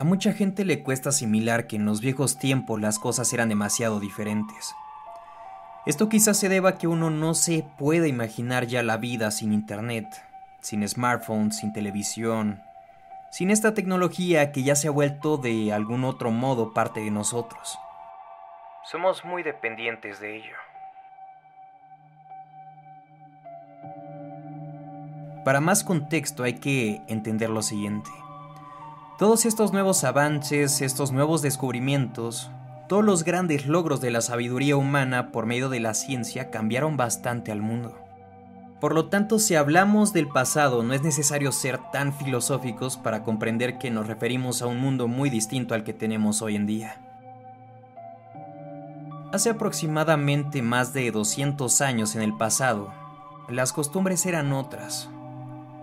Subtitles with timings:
[0.00, 4.00] A mucha gente le cuesta asimilar que en los viejos tiempos las cosas eran demasiado
[4.00, 4.74] diferentes.
[5.84, 9.52] Esto quizás se deba a que uno no se puede imaginar ya la vida sin
[9.52, 10.06] internet,
[10.62, 12.62] sin smartphones, sin televisión,
[13.30, 17.78] sin esta tecnología que ya se ha vuelto de algún otro modo parte de nosotros.
[18.90, 20.56] Somos muy dependientes de ello.
[25.44, 28.10] Para más contexto hay que entender lo siguiente.
[29.20, 32.50] Todos estos nuevos avances, estos nuevos descubrimientos,
[32.88, 37.52] todos los grandes logros de la sabiduría humana por medio de la ciencia cambiaron bastante
[37.52, 37.98] al mundo.
[38.80, 43.76] Por lo tanto, si hablamos del pasado, no es necesario ser tan filosóficos para comprender
[43.76, 47.02] que nos referimos a un mundo muy distinto al que tenemos hoy en día.
[49.34, 52.90] Hace aproximadamente más de 200 años en el pasado,
[53.50, 55.10] las costumbres eran otras,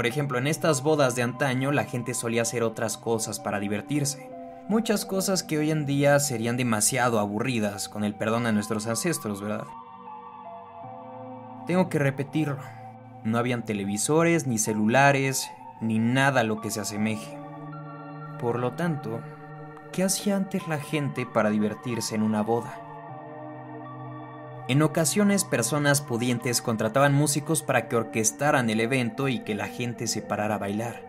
[0.00, 4.30] por ejemplo, en estas bodas de antaño la gente solía hacer otras cosas para divertirse.
[4.66, 9.42] Muchas cosas que hoy en día serían demasiado aburridas, con el perdón a nuestros ancestros,
[9.42, 9.66] ¿verdad?
[11.66, 12.56] Tengo que repetirlo.
[13.24, 15.50] No habían televisores, ni celulares,
[15.82, 17.36] ni nada a lo que se asemeje.
[18.40, 19.20] Por lo tanto,
[19.92, 22.89] ¿qué hacía antes la gente para divertirse en una boda?
[24.70, 30.06] En ocasiones personas pudientes contrataban músicos para que orquestaran el evento y que la gente
[30.06, 31.02] se parara a bailar.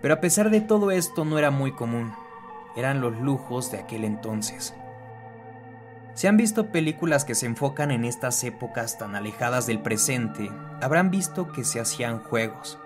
[0.00, 2.14] Pero a pesar de todo esto no era muy común,
[2.76, 4.74] eran los lujos de aquel entonces.
[6.14, 10.48] Si han visto películas que se enfocan en estas épocas tan alejadas del presente,
[10.80, 12.78] habrán visto que se hacían juegos.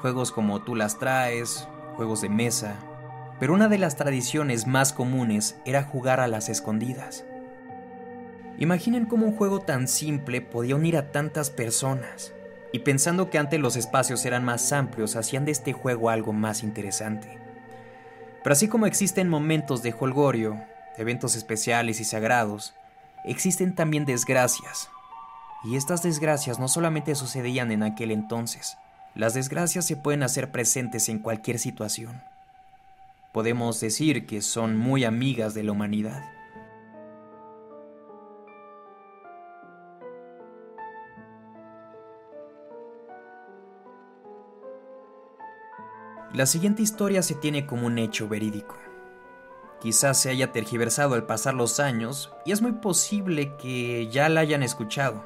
[0.00, 2.74] Juegos como tú las traes, juegos de mesa,
[3.38, 7.24] pero una de las tradiciones más comunes era jugar a las escondidas.
[8.58, 12.32] Imaginen cómo un juego tan simple podía unir a tantas personas.
[12.72, 16.62] Y pensando que antes los espacios eran más amplios, hacían de este juego algo más
[16.62, 17.38] interesante.
[18.42, 20.62] Pero así como existen momentos de holgorio,
[20.96, 22.74] eventos especiales y sagrados,
[23.24, 24.88] existen también desgracias.
[25.64, 28.76] Y estas desgracias no solamente sucedían en aquel entonces,
[29.14, 32.22] las desgracias se pueden hacer presentes en cualquier situación.
[33.32, 36.22] Podemos decir que son muy amigas de la humanidad.
[46.34, 48.76] La siguiente historia se tiene como un hecho verídico.
[49.80, 54.40] Quizás se haya tergiversado al pasar los años y es muy posible que ya la
[54.40, 55.24] hayan escuchado,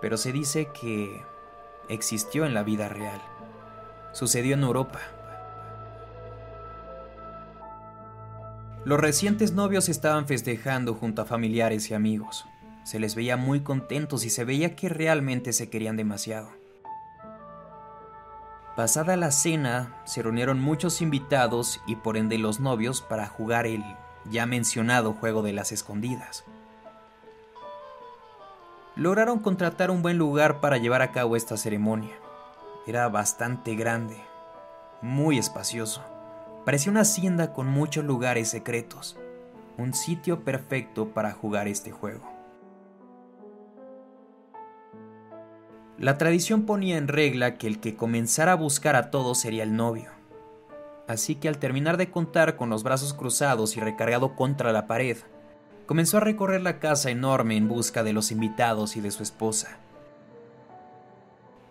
[0.00, 1.22] pero se dice que
[1.88, 3.20] existió en la vida real.
[4.12, 5.00] Sucedió en Europa.
[8.84, 12.44] Los recientes novios estaban festejando junto a familiares y amigos.
[12.84, 16.61] Se les veía muy contentos y se veía que realmente se querían demasiado.
[18.76, 23.84] Pasada la cena, se reunieron muchos invitados y por ende los novios para jugar el
[24.30, 26.44] ya mencionado juego de las escondidas.
[28.96, 32.14] Lograron contratar un buen lugar para llevar a cabo esta ceremonia.
[32.86, 34.16] Era bastante grande,
[35.02, 36.02] muy espacioso.
[36.64, 39.18] Parecía una hacienda con muchos lugares secretos,
[39.76, 42.31] un sitio perfecto para jugar este juego.
[45.98, 49.76] La tradición ponía en regla que el que comenzara a buscar a todos sería el
[49.76, 50.10] novio.
[51.06, 55.18] Así que al terminar de contar con los brazos cruzados y recargado contra la pared,
[55.86, 59.78] comenzó a recorrer la casa enorme en busca de los invitados y de su esposa.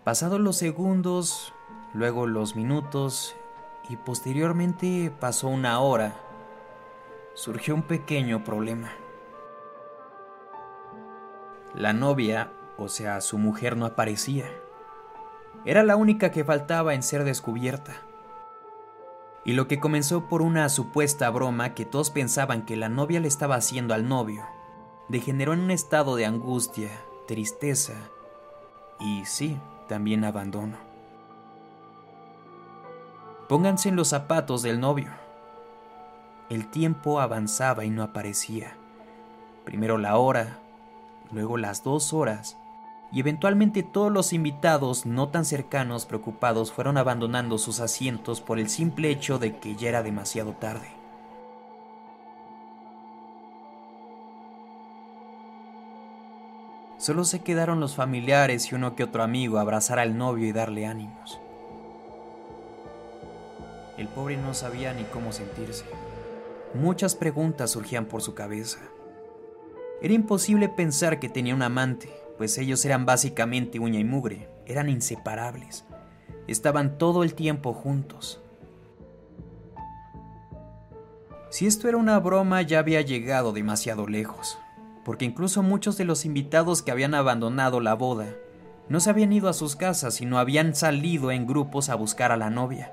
[0.04, 1.52] Pasados los segundos,
[1.92, 3.34] luego los minutos
[3.88, 6.14] y posteriormente pasó una hora,
[7.34, 8.92] surgió un pequeño problema.
[11.74, 14.46] La novia o sea, su mujer no aparecía.
[15.64, 18.02] Era la única que faltaba en ser descubierta.
[19.44, 23.28] Y lo que comenzó por una supuesta broma que todos pensaban que la novia le
[23.28, 24.44] estaba haciendo al novio,
[25.08, 26.90] degeneró en un estado de angustia,
[27.26, 27.94] tristeza
[29.00, 30.76] y sí, también abandono.
[33.48, 35.10] Pónganse en los zapatos del novio.
[36.48, 38.76] El tiempo avanzaba y no aparecía.
[39.64, 40.60] Primero la hora,
[41.32, 42.56] luego las dos horas,
[43.12, 48.70] y eventualmente todos los invitados no tan cercanos preocupados fueron abandonando sus asientos por el
[48.70, 50.88] simple hecho de que ya era demasiado tarde.
[56.96, 60.52] Solo se quedaron los familiares y uno que otro amigo a abrazar al novio y
[60.52, 61.40] darle ánimos.
[63.98, 65.84] El pobre no sabía ni cómo sentirse.
[66.74, 68.78] Muchas preguntas surgían por su cabeza.
[70.00, 72.08] Era imposible pensar que tenía un amante,
[72.38, 75.84] pues ellos eran básicamente uña y mugre, eran inseparables,
[76.46, 78.40] estaban todo el tiempo juntos.
[81.50, 84.58] Si esto era una broma ya había llegado demasiado lejos,
[85.04, 88.34] porque incluso muchos de los invitados que habían abandonado la boda
[88.88, 92.36] no se habían ido a sus casas, sino habían salido en grupos a buscar a
[92.36, 92.92] la novia.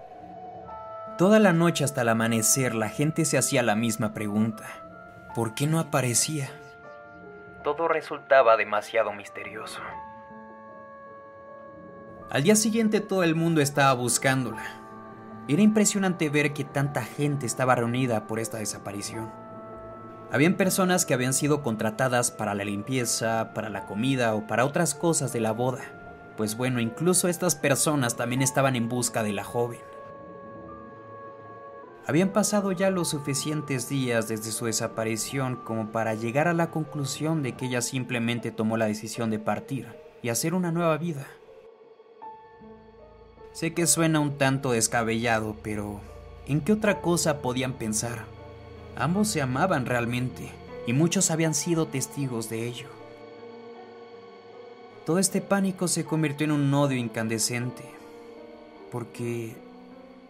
[1.18, 4.66] Toda la noche hasta el amanecer la gente se hacía la misma pregunta.
[5.36, 6.50] ¿Por qué no aparecía?
[7.64, 9.82] Todo resultaba demasiado misterioso.
[12.30, 14.64] Al día siguiente todo el mundo estaba buscándola.
[15.48, 19.32] Era impresionante ver que tanta gente estaba reunida por esta desaparición.
[20.32, 24.94] Habían personas que habían sido contratadas para la limpieza, para la comida o para otras
[24.94, 25.82] cosas de la boda.
[26.38, 29.89] Pues bueno, incluso estas personas también estaban en busca de la joven.
[32.10, 37.44] Habían pasado ya los suficientes días desde su desaparición como para llegar a la conclusión
[37.44, 39.86] de que ella simplemente tomó la decisión de partir
[40.24, 41.28] y hacer una nueva vida.
[43.52, 46.02] Sé que suena un tanto descabellado, pero
[46.48, 48.26] ¿en qué otra cosa podían pensar?
[48.96, 50.50] Ambos se amaban realmente,
[50.88, 52.88] y muchos habían sido testigos de ello.
[55.06, 57.84] Todo este pánico se convirtió en un odio incandescente,
[58.92, 59.69] porque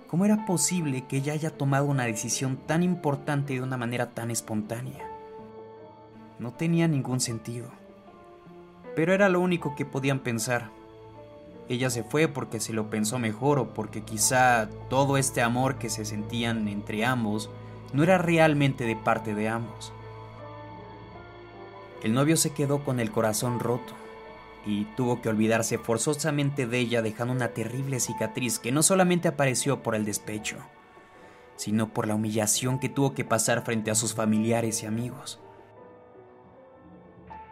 [0.09, 4.31] ¿cómo era posible que ella haya tomado una decisión tan importante de una manera tan
[4.31, 5.07] espontánea?
[6.39, 7.67] No tenía ningún sentido,
[8.95, 10.71] pero era lo único que podían pensar.
[11.67, 15.89] Ella se fue porque se lo pensó mejor o porque quizá todo este amor que
[15.89, 17.51] se sentían entre ambos
[17.93, 19.93] no era realmente de parte de ambos.
[22.01, 23.93] El novio se quedó con el corazón roto
[24.65, 29.81] y tuvo que olvidarse forzosamente de ella dejando una terrible cicatriz que no solamente apareció
[29.81, 30.57] por el despecho,
[31.55, 35.39] sino por la humillación que tuvo que pasar frente a sus familiares y amigos.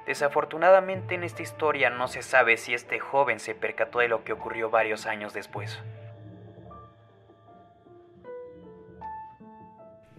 [0.05, 4.31] Desafortunadamente en esta historia no se sabe si este joven se percató de lo que
[4.31, 5.77] ocurrió varios años después.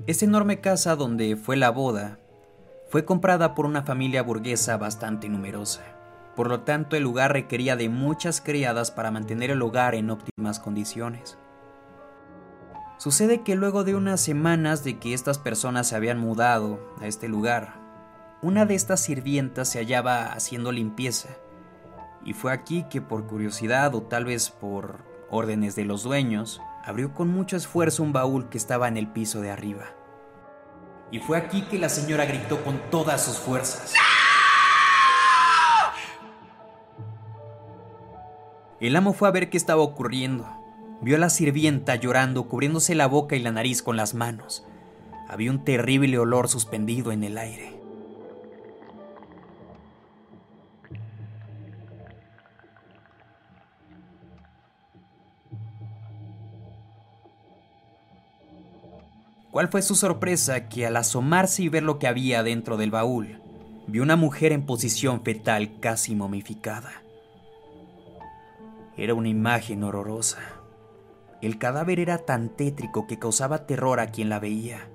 [0.06, 2.19] Esta enorme casa donde fue la boda
[2.90, 5.98] fue comprada por una familia burguesa bastante numerosa.
[6.38, 10.61] Por lo tanto, el lugar requería de muchas criadas para mantener el hogar en óptimas
[10.61, 11.37] condiciones.
[12.96, 17.26] Sucede que luego de unas semanas de que estas personas se habían mudado a este
[17.26, 17.81] lugar,
[18.40, 21.31] una de estas sirvientas se hallaba haciendo limpieza,
[22.25, 24.99] y fue aquí que por curiosidad o tal vez por
[25.31, 29.40] órdenes de los dueños, abrió con mucho esfuerzo un baúl que estaba en el piso
[29.40, 29.87] de arriba.
[31.11, 33.93] Y fue aquí que la señora gritó con todas sus fuerzas.
[38.81, 40.47] El amo fue a ver qué estaba ocurriendo.
[41.01, 44.65] Vio a la sirvienta llorando, cubriéndose la boca y la nariz con las manos.
[45.29, 47.79] Había un terrible olor suspendido en el aire.
[59.51, 63.41] ¿Cuál fue su sorpresa que al asomarse y ver lo que había dentro del baúl,
[63.89, 67.08] vio una mujer en posición fetal casi momificada?
[68.99, 70.41] Era una imagen horrorosa.
[71.41, 74.89] El cadáver era tan tétrico que causaba terror a quien la veía.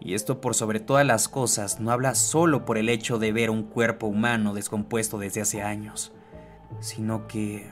[0.00, 3.50] Y esto por sobre todas las cosas no habla solo por el hecho de ver
[3.50, 6.14] un cuerpo humano descompuesto desde hace años,
[6.80, 7.68] sino que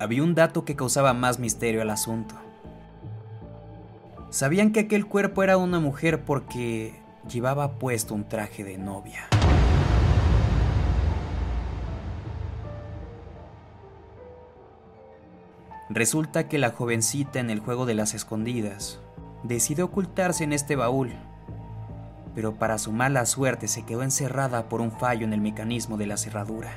[0.00, 2.34] había un dato que causaba más misterio al asunto.
[4.30, 9.28] Sabían que aquel cuerpo era una mujer porque llevaba puesto un traje de novia.
[15.98, 19.00] Resulta que la jovencita en el juego de las escondidas
[19.42, 21.10] decidió ocultarse en este baúl,
[22.36, 26.06] pero para su mala suerte se quedó encerrada por un fallo en el mecanismo de
[26.06, 26.70] la cerradura.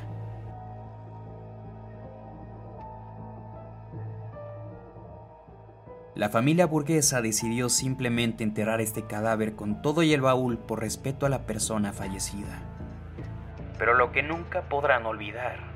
[6.15, 11.27] La familia burguesa decidió simplemente enterrar este cadáver con todo y el baúl por respeto
[11.27, 12.63] a la persona fallecida.
[13.77, 15.70] Pero lo que nunca podrán olvidar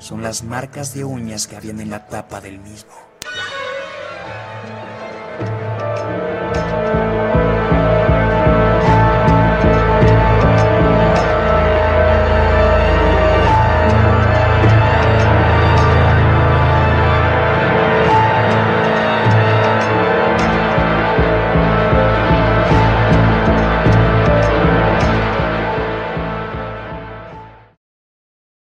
[0.00, 2.90] son las marcas de uñas que habían en la tapa del mismo.